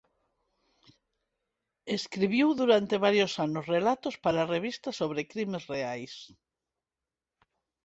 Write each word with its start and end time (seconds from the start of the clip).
Escribiu 1.97 2.47
durante 2.61 3.01
varios 3.05 3.33
anos 3.45 3.65
relatos 3.75 4.15
para 4.23 4.47
revistas 4.55 4.97
sobre 5.01 5.27
crimes 5.33 5.63
reais. 5.73 6.13